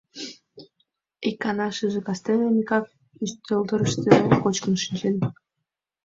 Икана 1.29 1.67
шыже 1.75 2.01
кастене 2.07 2.47
Микак 2.55 2.85
ӱстелтӧрыштӧ 3.23 4.11
кочкын 4.41 4.75
шинчен. 4.83 5.15